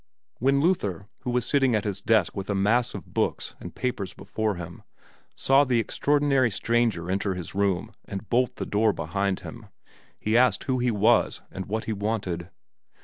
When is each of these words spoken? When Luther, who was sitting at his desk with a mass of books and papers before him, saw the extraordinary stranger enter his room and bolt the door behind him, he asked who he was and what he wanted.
When 0.39 0.61
Luther, 0.61 1.09
who 1.19 1.29
was 1.29 1.45
sitting 1.45 1.75
at 1.75 1.83
his 1.83 2.01
desk 2.01 2.35
with 2.35 2.49
a 2.49 2.55
mass 2.55 2.95
of 2.95 3.13
books 3.13 3.53
and 3.59 3.75
papers 3.75 4.15
before 4.15 4.55
him, 4.55 4.81
saw 5.35 5.63
the 5.63 5.79
extraordinary 5.79 6.49
stranger 6.49 7.11
enter 7.11 7.35
his 7.35 7.53
room 7.53 7.91
and 8.05 8.27
bolt 8.27 8.55
the 8.55 8.65
door 8.65 8.93
behind 8.93 9.41
him, 9.41 9.67
he 10.19 10.35
asked 10.35 10.63
who 10.63 10.79
he 10.79 10.89
was 10.89 11.43
and 11.51 11.67
what 11.67 11.83
he 11.85 11.93
wanted. 11.93 12.49